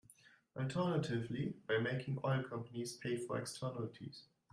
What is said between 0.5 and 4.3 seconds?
Alternatively, by making oil companies pay for externalities.